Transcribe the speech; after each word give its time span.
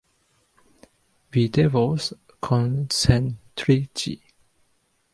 Vi 1.35 1.43
devas 1.59 2.09
koncentriĝi. 2.49 4.19